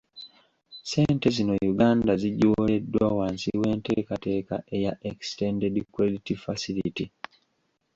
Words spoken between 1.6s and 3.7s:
Uganda zigiwoleddwa wansi